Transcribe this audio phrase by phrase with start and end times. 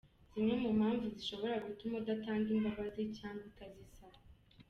[0.31, 4.17] Zimwe mu mpamvu zishobora gutuma udatanga imbabazi cyangwa utazisaba.